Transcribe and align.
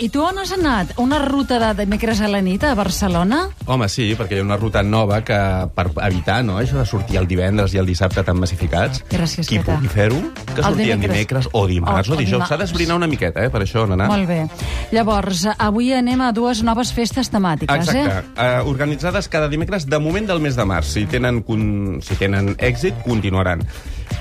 I 0.00 0.10
tu 0.14 0.20
on 0.22 0.36
has 0.38 0.52
anat? 0.54 0.92
Una 1.02 1.16
ruta 1.18 1.56
de 1.58 1.82
dimecres 1.82 2.20
a 2.22 2.28
la 2.30 2.38
nit 2.38 2.62
a 2.62 2.68
Barcelona? 2.78 3.48
Home, 3.66 3.88
sí, 3.90 4.04
perquè 4.14 4.36
hi 4.36 4.38
ha 4.38 4.44
una 4.44 4.54
ruta 4.56 4.78
nova 4.86 5.16
que 5.26 5.34
per 5.74 5.88
evitar 6.06 6.36
no, 6.46 6.60
això 6.62 6.76
de 6.78 6.84
sortir 6.86 7.18
el 7.18 7.26
divendres 7.26 7.74
i 7.74 7.80
el 7.82 7.88
dissabte 7.90 8.22
tan 8.22 8.38
massificats, 8.38 9.00
Gràcies, 9.10 9.48
qui 9.50 9.58
Peta. 9.58 9.74
pugui 9.74 9.90
fer-ho, 9.90 10.20
que 10.52 10.60
El 10.60 10.68
surti 10.68 10.84
en 10.92 11.00
dimecres. 11.02 11.16
dimecres 11.16 11.48
o 11.50 11.64
dimarts 11.66 12.10
O- 12.10 12.14
o, 12.14 12.16
dijous. 12.16 12.30
dimarts. 12.30 12.48
S'ha 12.52 12.60
d'esbrinar 12.62 12.94
una 12.94 13.08
miqueta, 13.10 13.42
eh, 13.44 13.50
per 13.50 13.62
això 13.64 13.82
on 13.88 13.96
anar. 13.96 14.06
Molt 14.06 14.28
bé. 14.28 14.46
Llavors, 14.92 15.48
avui 15.58 15.90
anem 15.92 16.20
a 16.20 16.30
dues 16.30 16.62
noves 16.62 16.92
festes 16.94 17.32
temàtiques, 17.32 17.88
Exacte. 17.88 18.22
eh? 18.38 18.62
Uh, 18.62 18.68
organitzades 18.70 19.26
cada 19.28 19.48
dimecres 19.48 19.84
de 19.90 19.98
moment 19.98 20.28
del 20.28 20.38
mes 20.38 20.54
de 20.54 20.64
març. 20.64 20.92
Si 20.94 21.06
tenen, 21.06 21.42
con... 21.42 21.98
si 22.06 22.14
tenen 22.14 22.54
èxit, 22.58 22.94
continuaran. 23.02 23.66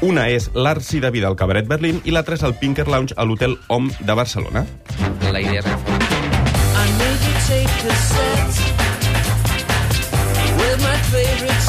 Una 0.02 0.28
és 0.30 0.50
l'Arci 0.56 1.00
de 1.00 1.12
Vida 1.12 1.28
al 1.28 1.36
Cabaret 1.36 1.68
Berlín 1.68 2.02
i 2.04 2.10
l'altra 2.10 2.34
és 2.34 2.42
el 2.42 2.56
Pinker 2.56 2.88
Lounge 2.88 3.14
a 3.16 3.24
l'Hotel 3.26 3.60
Hom 3.68 3.92
de 4.00 4.14
Barcelona. 4.14 4.66
La 5.32 5.40
idea 5.40 5.60
és 5.60 5.66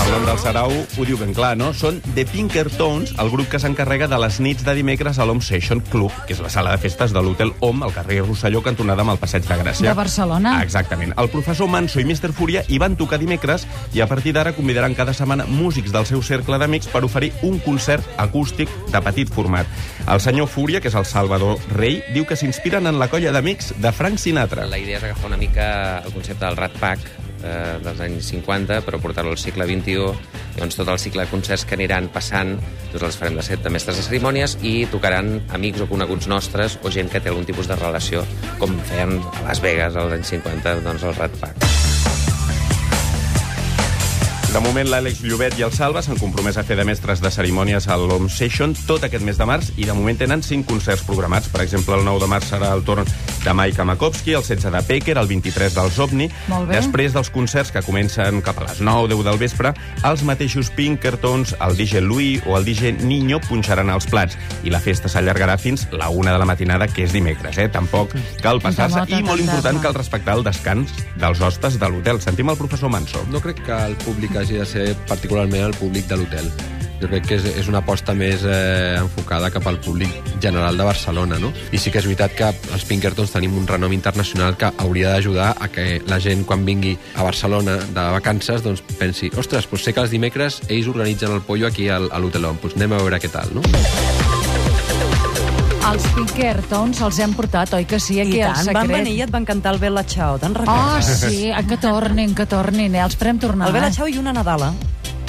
nom 0.08 0.24
del. 0.24 0.38
Sarau 0.38 0.70
ho 0.72 1.04
diu 1.04 1.18
ben 1.20 1.32
clar, 1.36 1.56
no? 1.58 1.72
Són 1.76 1.98
The 2.14 2.24
Pinkertons, 2.28 3.12
el 3.20 3.30
grup 3.32 3.50
que 3.52 3.60
s'encarrega 3.60 4.08
de 4.10 4.18
les 4.20 4.38
nits 4.40 4.64
de 4.64 4.74
dimecres 4.78 5.18
a 5.18 5.26
l'Hom 5.28 5.40
Session 5.44 5.82
Club, 5.90 6.14
que 6.26 6.34
és 6.36 6.40
la 6.42 6.50
sala 6.52 6.72
de 6.72 6.80
festes 6.80 7.12
de 7.12 7.22
l'Hotel 7.22 7.52
Hom, 7.64 7.82
al 7.84 7.92
carrer 7.92 8.20
Rosselló, 8.22 8.62
cantonada 8.64 9.04
amb 9.04 9.12
el 9.14 9.20
Passeig 9.20 9.44
de 9.48 9.58
Gràcia. 9.60 9.90
De 9.90 9.98
Barcelona. 9.98 10.54
Exactament. 10.64 11.12
El 11.20 11.30
professor 11.34 11.68
Manso 11.68 12.00
i 12.00 12.06
Mr. 12.06 12.32
Fúria 12.32 12.64
hi 12.68 12.80
van 12.80 12.96
tocar 12.96 13.20
dimecres 13.20 13.66
i 13.92 14.00
a 14.00 14.08
partir 14.10 14.32
d'ara 14.36 14.54
convidaran 14.56 14.96
cada 14.98 15.14
setmana 15.16 15.46
músics 15.50 15.92
del 15.92 16.08
seu 16.08 16.22
cercle 16.22 16.58
d'amics 16.58 16.88
per 16.92 17.04
oferir 17.04 17.32
un 17.42 17.58
concert 17.64 18.06
acústic 18.16 18.72
de 18.92 19.04
petit 19.04 19.30
format. 19.32 19.66
El 20.08 20.22
senyor 20.24 20.48
Fúria, 20.48 20.80
que 20.80 20.88
és 20.88 20.98
el 20.98 21.06
Salvador 21.08 21.58
Rei, 21.74 22.00
diu 22.14 22.26
que 22.26 22.38
s'inspiren 22.38 22.88
en 22.88 22.98
la 23.02 23.10
colla 23.12 23.34
d'amics 23.34 23.74
de 23.82 23.92
Frank 23.92 24.22
Sinatra. 24.22 24.68
La 24.70 24.80
idea 24.80 25.02
és 25.02 25.08
agafar 25.10 25.34
una 25.34 25.40
mica 25.40 25.98
el 26.04 26.14
concepte 26.14 26.44
del 26.46 26.56
Rat 26.56 26.78
Pack 26.80 27.27
eh, 27.42 27.78
dels 27.84 28.02
anys 28.04 28.32
50, 28.32 28.80
però 28.86 29.00
portar-lo 29.02 29.34
al 29.34 29.40
segle 29.40 29.66
XXI. 29.68 30.10
Llavors, 30.58 30.78
tot 30.80 30.90
el 30.90 31.00
cicle 31.02 31.24
de 31.24 31.32
concerts 31.32 31.64
que 31.68 31.78
aniran 31.78 32.10
passant, 32.14 32.56
doncs 32.92 33.06
els 33.10 33.20
farem 33.20 33.38
de 33.38 33.46
set 33.46 33.62
de 33.64 33.72
mestres 33.74 34.00
de 34.00 34.06
cerimònies 34.08 34.58
i 34.66 34.74
tocaran 34.92 35.36
amics 35.54 35.84
o 35.84 35.90
coneguts 35.90 36.30
nostres 36.30 36.78
o 36.82 36.94
gent 36.94 37.12
que 37.12 37.22
té 37.22 37.32
algun 37.32 37.46
tipus 37.48 37.70
de 37.70 37.78
relació, 37.78 38.26
com 38.58 38.78
feien 38.90 39.18
a 39.22 39.48
Las 39.50 39.62
Vegas 39.64 39.96
als 39.96 40.18
anys 40.18 40.36
50, 40.38 40.80
doncs 40.86 41.06
el 41.06 41.18
Rat 41.18 41.42
Pack. 41.42 41.67
De 44.58 44.64
moment, 44.64 44.88
l'Àlex 44.90 45.20
Llobet 45.22 45.54
i 45.60 45.62
el 45.62 45.70
Salva 45.70 46.00
s'han 46.02 46.18
compromès 46.18 46.56
a 46.58 46.64
fer 46.66 46.74
de 46.74 46.82
mestres 46.82 47.20
de 47.22 47.30
cerimònies 47.30 47.84
a 47.86 47.94
l'Home 47.94 48.26
Session 48.26 48.72
tot 48.88 49.04
aquest 49.06 49.22
mes 49.22 49.38
de 49.38 49.46
març 49.46 49.68
i 49.78 49.84
de 49.86 49.94
moment 49.94 50.18
tenen 50.18 50.42
cinc 50.42 50.66
concerts 50.66 51.04
programats. 51.06 51.46
Per 51.52 51.60
exemple, 51.62 51.94
el 51.94 52.02
9 52.02 52.24
de 52.24 52.28
març 52.32 52.48
serà 52.50 52.72
el 52.74 52.82
torn 52.82 53.06
de 53.44 53.54
Mike 53.54 53.84
Makovsky, 53.86 54.34
el 54.34 54.42
16 54.42 54.72
de 54.74 54.80
Pecker, 54.88 55.14
el 55.20 55.30
23 55.30 55.76
dels 55.76 55.98
OVNI. 56.02 56.26
Molt 56.50 56.72
bé. 56.72 56.74
Després 56.74 57.14
dels 57.14 57.30
concerts 57.30 57.70
que 57.70 57.84
comencen 57.86 58.40
cap 58.42 58.58
a 58.58 58.66
les 58.66 58.80
9 58.82 59.12
10 59.12 59.22
del 59.28 59.38
vespre, 59.38 59.72
els 60.10 60.24
mateixos 60.26 60.72
Pinkertons, 60.74 61.54
el 61.62 61.78
DJ 61.78 62.02
Louis 62.02 62.42
o 62.42 62.58
el 62.58 62.66
DJ 62.66 62.96
Niño 62.98 63.38
punxaran 63.46 63.94
els 63.94 64.10
plats 64.10 64.34
i 64.66 64.74
la 64.74 64.82
festa 64.82 65.06
s'allargarà 65.06 65.54
fins 65.62 65.86
la 65.94 66.10
1 66.10 66.34
de 66.34 66.42
la 66.42 66.50
matinada, 66.50 66.90
que 66.90 67.06
és 67.06 67.14
dimecres, 67.14 67.62
eh? 67.62 67.68
Tampoc 67.70 68.18
cal 68.42 68.58
passar-se. 68.58 69.04
Tanta 69.06 69.22
I 69.22 69.22
molt 69.22 69.46
important, 69.46 69.78
cal 69.86 69.94
respectar 69.94 70.34
el 70.34 70.42
descans 70.50 70.90
dels 71.14 71.46
hostes 71.46 71.78
de 71.78 71.94
l'hotel. 71.94 72.18
Sentim 72.26 72.50
el 72.50 72.58
professor 72.58 72.90
Manso. 72.90 73.22
No 73.30 73.38
crec 73.38 73.62
que 73.62 73.82
el 73.86 73.94
públic 74.02 74.34
hagi 74.48 74.58
de 74.58 74.66
ser 74.66 74.96
particularment 75.06 75.66
el 75.66 75.74
públic 75.76 76.06
de 76.08 76.16
l'hotel. 76.16 76.46
Jo 76.98 77.06
crec 77.06 77.26
que 77.28 77.36
és, 77.36 77.44
és 77.60 77.68
una 77.70 77.78
aposta 77.78 78.14
més 78.16 78.42
eh, 78.48 78.96
enfocada 78.98 79.52
cap 79.54 79.66
al 79.68 79.76
públic 79.78 80.10
general 80.42 80.76
de 80.80 80.86
Barcelona, 80.88 81.38
no? 81.38 81.52
I 81.70 81.78
sí 81.78 81.92
que 81.92 82.00
és 82.00 82.08
veritat 82.08 82.34
que 82.34 82.48
els 82.74 82.86
Pinkertons 82.88 83.30
tenim 83.34 83.54
un 83.60 83.68
renom 83.68 83.92
internacional 83.94 84.56
que 84.58 84.72
hauria 84.82 85.12
d'ajudar 85.12 85.52
a 85.60 85.68
que 85.70 86.00
la 86.08 86.18
gent, 86.18 86.46
quan 86.48 86.64
vingui 86.66 86.96
a 87.14 87.26
Barcelona 87.28 87.76
de 87.78 88.06
vacances, 88.16 88.64
doncs 88.64 88.82
pensi, 88.98 89.30
ostres, 89.36 89.68
doncs 89.70 89.84
sé 89.84 89.94
que 89.94 90.02
els 90.02 90.14
dimecres 90.14 90.62
ells 90.68 90.90
organitzen 90.90 91.36
el 91.36 91.44
pollo 91.46 91.68
aquí 91.68 91.90
al, 91.92 92.10
a 92.10 92.18
l'Hotel 92.18 92.50
On, 92.50 92.58
doncs 92.64 92.80
anem 92.80 92.96
a 92.96 93.04
veure 93.04 93.22
què 93.22 93.30
tal, 93.30 93.54
no? 93.54 94.17
Els 95.88 96.04
Pinkertons 96.12 96.98
els 97.06 97.18
hem 97.24 97.32
portat, 97.36 97.72
oi 97.78 97.86
que 97.88 97.96
sí? 98.02 98.18
Aquí 98.20 98.36
I 98.36 98.42
al 98.44 98.52
tant, 98.52 98.66
secret. 98.66 98.76
van 98.76 98.90
venir 98.92 99.14
i 99.16 99.22
et 99.24 99.30
van 99.32 99.46
cantar 99.48 99.72
el 99.72 99.78
Bella 99.80 100.02
Ciao, 100.04 100.36
te'n 100.38 100.52
Oh, 100.52 100.60
recordes? 100.60 101.06
sí, 101.22 101.48
eh, 101.48 101.62
que 101.66 101.78
tornin, 101.80 102.34
que 102.34 102.44
tornin, 102.46 102.94
eh? 102.94 103.00
Els 103.06 103.16
farem 103.16 103.38
tornar. 103.40 103.68
El 103.68 103.72
Bella 103.78 103.88
eh? 103.88 103.92
Ciao 103.96 104.06
i 104.08 104.18
una 104.20 104.32
Nadala. 104.36 104.72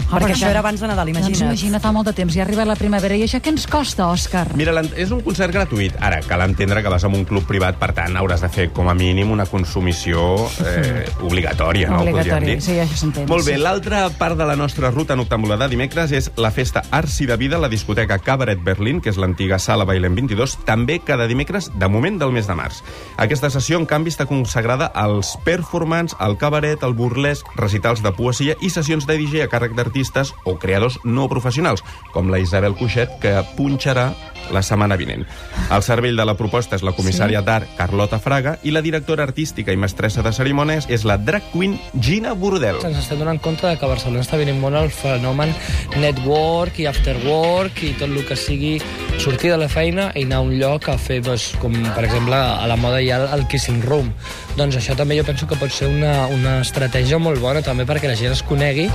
Perquè 0.10 0.26
per 0.26 0.34
això 0.34 0.50
era 0.50 0.62
abans 0.64 0.82
de 0.82 0.88
Nadal, 0.90 1.12
imagina't. 1.12 1.36
Doncs 1.38 1.46
imagina't, 1.46 1.82
fa 1.84 1.92
molt 1.94 2.08
de 2.10 2.14
temps, 2.18 2.34
ja 2.34 2.42
ha 2.42 2.46
arribat 2.48 2.66
la 2.66 2.76
primavera. 2.80 3.14
I 3.14 3.28
això 3.28 3.38
què 3.44 3.52
ens 3.54 3.68
costa, 3.70 4.08
Òscar? 4.10 4.56
Mira, 4.58 4.74
és 4.98 5.12
un 5.14 5.22
concert 5.22 5.54
gratuït. 5.54 5.94
Ara, 6.02 6.24
cal 6.26 6.42
entendre 6.48 6.82
que 6.82 6.90
vas 6.90 7.06
a 7.06 7.12
un 7.14 7.26
club 7.30 7.46
privat, 7.46 7.78
per 7.78 7.92
tant, 7.94 8.18
hauràs 8.18 8.42
de 8.42 8.50
fer 8.50 8.70
com 8.74 8.90
a 8.90 8.96
mínim 8.98 9.30
una 9.30 9.46
consumició 9.46 10.48
eh, 10.66 11.06
obligatòria, 11.22 11.92
no? 11.94 12.02
Obligatòria, 12.02 12.58
sí, 12.64 12.80
això 12.82 12.98
s'entén, 13.04 13.28
Molt 13.30 13.46
bé, 13.46 13.54
sí. 13.60 13.62
l'altra 13.62 14.08
part 14.18 14.40
de 14.40 14.48
la 14.50 14.56
nostra 14.58 14.90
ruta 14.90 15.18
noctàmbula 15.20 15.60
de 15.62 15.70
dimecres 15.76 16.14
és 16.18 16.32
la 16.42 16.50
festa 16.56 16.84
Arts 16.90 17.20
i 17.22 17.30
de 17.30 17.38
Vida 17.38 17.60
a 17.60 17.62
la 17.62 17.70
discoteca 17.70 18.18
Cabaret 18.18 18.64
Berlín, 18.66 19.04
que 19.06 19.14
és 19.14 19.22
l'antiga 19.22 19.62
sala 19.62 19.86
Bailem 19.86 20.18
22, 20.18 20.58
també 20.66 20.98
cada 21.06 21.30
dimecres, 21.30 21.70
de 21.78 21.92
moment 21.92 22.18
del 22.18 22.34
mes 22.34 22.50
de 22.50 22.58
març. 22.58 22.82
Aquesta 23.22 23.54
sessió, 23.54 23.78
en 23.78 23.86
canvi, 23.86 24.10
està 24.10 24.26
consagrada 24.26 24.90
als 24.90 25.36
performance, 25.46 26.18
al 26.18 26.40
cabaret, 26.42 26.82
al 26.82 26.98
burlesc, 26.98 27.46
recitals 27.62 28.02
de 28.02 28.14
poesia 28.18 28.58
i 28.66 28.74
sessions 28.74 29.06
de 29.06 29.20
DJ 29.20 29.46
a 29.46 29.52
càrrec 29.52 29.78
d'artistes 29.78 29.99
o 30.46 30.58
creadors 30.60 31.00
no 31.04 31.30
professionals, 31.30 31.84
com 32.14 32.30
la 32.32 32.40
Isabel 32.40 32.76
Cuixet, 32.76 33.20
que 33.22 33.36
punxarà 33.58 34.12
la 34.52 34.62
setmana 34.64 34.98
vinent. 34.98 35.26
El 35.70 35.84
cervell 35.86 36.18
de 36.18 36.26
la 36.26 36.36
proposta 36.38 36.78
és 36.78 36.84
la 36.86 36.94
comissària 36.98 37.42
sí. 37.42 37.46
d'art 37.46 37.76
Carlota 37.78 38.20
Fraga 38.22 38.56
i 38.66 38.74
la 38.74 38.82
directora 38.82 39.24
artística 39.28 39.74
i 39.74 39.78
mestressa 39.78 40.24
de 40.26 40.34
cerimònies 40.34 40.90
és 40.90 41.06
la 41.06 41.20
drag 41.22 41.52
queen 41.54 41.78
Gina 42.02 42.34
Burdel. 42.34 42.80
ens 42.86 42.98
estem 42.98 43.20
donant 43.22 43.40
compte 43.42 43.68
de 43.68 43.78
que 43.78 43.86
a 43.86 43.92
Barcelona 43.92 44.24
està 44.26 44.40
venint 44.40 44.60
molt 44.60 44.80
el 44.80 44.90
fenomen 44.90 45.54
network 46.00 46.80
i 46.80 46.88
after 46.90 47.16
work 47.26 47.84
i 47.84 47.94
tot 48.00 48.10
el 48.10 48.26
que 48.26 48.38
sigui 48.40 48.78
sortir 49.20 49.52
de 49.54 49.60
la 49.62 49.70
feina 49.70 50.10
i 50.16 50.26
anar 50.26 50.42
a 50.42 50.48
un 50.48 50.56
lloc 50.58 50.90
a 50.90 50.98
fer, 50.98 51.22
doncs, 51.26 51.52
com 51.62 51.76
per 51.96 52.06
exemple 52.08 52.36
a 52.36 52.68
la 52.70 52.78
moda 52.80 53.02
hi 53.02 53.12
ha 53.12 53.22
el 53.36 53.46
Kissing 53.52 53.84
Room. 53.86 54.12
Doncs 54.58 54.80
això 54.80 54.96
també 54.98 55.18
jo 55.20 55.26
penso 55.28 55.48
que 55.48 55.58
pot 55.60 55.72
ser 55.72 55.92
una, 55.92 56.28
una 56.34 56.60
estratègia 56.64 57.20
molt 57.22 57.42
bona 57.44 57.62
també 57.66 57.86
perquè 57.86 58.10
la 58.10 58.18
gent 58.20 58.34
es 58.34 58.44
conegui 58.44 58.90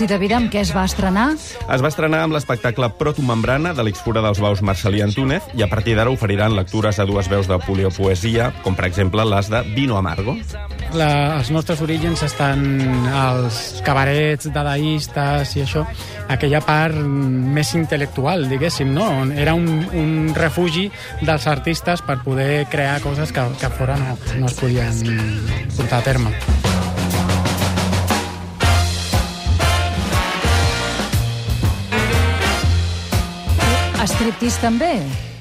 i 0.00 0.06
de 0.06 0.16
Vida, 0.18 0.36
amb 0.38 0.50
què 0.52 0.60
es 0.62 0.70
va 0.74 0.84
estrenar? 0.86 1.32
Es 1.34 1.82
va 1.82 1.88
estrenar 1.90 2.20
amb 2.22 2.34
l'espectacle 2.36 2.86
Protomembrana 3.00 3.72
de 3.74 3.82
l'exfura 3.82 4.22
dels 4.22 4.38
baus 4.42 4.60
Marcelí 4.62 5.00
Antúnez 5.02 5.48
i 5.58 5.64
a 5.64 5.68
partir 5.70 5.96
d'ara 5.98 6.12
oferiran 6.14 6.54
lectures 6.54 7.00
a 7.02 7.06
dues 7.08 7.26
veus 7.30 7.48
de 7.50 7.58
poliopoesia, 7.64 8.52
com 8.62 8.76
per 8.78 8.86
exemple 8.86 9.24
les 9.26 9.50
de 9.50 9.62
Vino 9.74 9.98
Amargo. 9.98 10.36
La, 10.94 11.08
els 11.38 11.50
nostres 11.50 11.82
orígens 11.82 12.22
estan 12.22 12.62
als 13.10 13.80
cabarets 13.86 14.50
dadaistes 14.54 15.56
i 15.58 15.64
això, 15.66 15.82
aquella 16.30 16.62
part 16.62 16.94
més 16.94 17.74
intel·lectual, 17.74 18.46
diguéssim, 18.52 18.94
no? 18.94 19.08
Era 19.34 19.56
un, 19.58 19.68
un 19.98 20.14
refugi 20.38 20.86
dels 21.24 21.50
artistes 21.50 22.06
per 22.06 22.20
poder 22.22 22.68
crear 22.70 23.00
coses 23.02 23.34
que, 23.34 23.50
que 23.58 23.74
fora 23.80 23.98
no, 23.98 24.14
no 24.38 24.46
es 24.46 24.58
podien 24.62 25.04
portar 25.76 26.02
a 26.02 26.08
terme. 26.12 26.57
Striptease 34.08 34.62
també? 34.62 34.92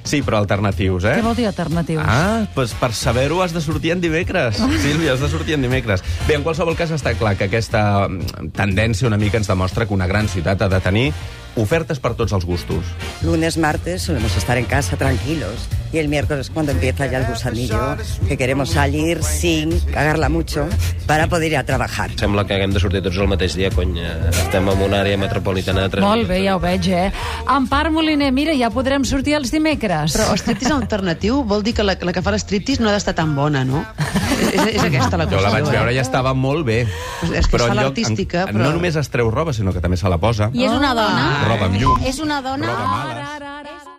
Sí, 0.07 0.21
però 0.23 0.39
alternatius, 0.39 1.05
eh? 1.07 1.17
Què 1.19 1.23
vol 1.23 1.35
dir 1.35 1.47
alternatius? 1.49 2.03
Ah, 2.03 2.45
doncs 2.55 2.73
per 2.79 2.89
saber-ho 2.95 3.41
has 3.43 3.51
de 3.55 3.61
sortir 3.63 3.91
en 3.95 4.03
dimecres. 4.03 4.59
Sílvia, 4.83 5.13
has 5.13 5.23
de 5.23 5.29
sortir 5.31 5.57
en 5.57 5.65
dimecres. 5.65 6.03
Bé, 6.27 6.37
en 6.37 6.45
qualsevol 6.47 6.77
cas 6.79 6.93
està 6.95 7.15
clar 7.19 7.35
que 7.39 7.47
aquesta 7.47 8.07
tendència 8.55 9.07
una 9.07 9.19
mica 9.19 9.39
ens 9.39 9.51
demostra 9.51 9.87
que 9.87 9.95
una 9.95 10.07
gran 10.07 10.27
ciutat 10.31 10.63
ha 10.63 10.71
de 10.71 10.79
tenir 10.83 11.09
ofertes 11.57 11.99
per 11.99 12.13
tots 12.15 12.33
els 12.37 12.45
gustos. 12.45 12.85
Lunes, 13.25 13.57
martes 13.57 14.03
solemos 14.03 14.35
estar 14.37 14.57
en 14.57 14.65
casa 14.65 14.95
tranquilos 14.97 15.67
y 15.91 15.97
el 15.99 16.07
miércoles 16.09 16.49
cuando 16.53 16.71
empieza 16.73 17.05
ya 17.07 17.19
el 17.19 17.25
gusanillo 17.25 17.95
que 18.27 18.37
queremos 18.37 18.71
salir 18.71 19.23
sin 19.23 19.79
cagarla 19.91 20.29
mucho 20.29 20.67
para 21.05 21.27
poder 21.27 21.51
ir 21.53 21.57
a 21.57 21.63
trabajar. 21.63 22.11
Sembla 22.19 22.45
que 22.45 22.53
haguem 22.55 22.73
de 22.75 22.79
sortir 22.79 23.01
tots 23.01 23.17
el 23.17 23.27
mateix 23.27 23.55
dia, 23.55 23.69
cony. 23.71 23.97
eh, 23.99 24.29
Estem 24.43 24.67
en 24.69 24.81
una 24.83 25.01
àrea 25.01 25.17
metropolitana 25.17 25.83
de 25.87 25.89
3 25.95 26.03
Molt 26.03 26.27
bé, 26.27 26.41
ja 26.43 26.57
ho 26.57 26.59
veig, 26.59 26.87
eh? 26.91 27.11
Empar 27.49 27.89
Moliner, 27.91 28.31
mira, 28.35 28.53
ja 28.59 28.69
podrem 28.69 29.05
sortir 29.07 29.37
els 29.39 29.51
dimecres. 29.51 30.13
Però 30.17 30.35
striptease 30.37 30.73
alternatiu 30.75 31.41
vol 31.47 31.63
dir 31.63 31.73
que 31.73 31.83
la, 31.87 31.95
la 32.01 32.13
que 32.13 32.21
fa 32.21 32.35
l'estriptease 32.35 32.83
no 32.83 32.89
ha 32.91 32.97
d'estar 32.97 33.15
tan 33.15 33.33
bona, 33.35 33.63
no? 33.65 33.85
és, 34.53 34.61
és 34.75 34.83
aquesta 34.83 35.17
la 35.17 35.25
Jo 35.25 35.37
qüestió. 35.37 35.41
la 35.41 35.51
vaig 35.57 35.69
veure 35.71 35.91
eh? 35.91 35.95
i 35.95 35.99
estava 35.99 36.33
molt 36.33 36.65
bé. 36.65 36.79
És 36.83 37.29
que 37.31 37.37
es 37.39 37.47
fa 37.49 37.57
en 37.57 37.77
lloc- 37.77 37.81
l'artística, 37.83 38.45
però- 38.47 38.63
No 38.67 38.71
només 38.71 38.95
es 38.95 39.09
treu 39.09 39.29
roba, 39.31 39.53
sinó 39.53 39.73
que 39.73 39.81
també 39.81 39.97
se 39.97 40.09
la 40.09 40.17
posa. 40.17 40.49
I 40.53 40.65
és 40.65 40.71
una 40.71 40.93
dona. 40.93 41.43
Roba 41.47 41.65
amb 41.65 41.75
llum. 41.81 42.01
És 42.05 42.19
una 42.19 42.41
dona... 42.41 42.67
Roba 42.67 42.87
males. 42.87 43.17
Ara, 43.17 43.35
ara, 43.35 43.59
ara. 43.59 43.95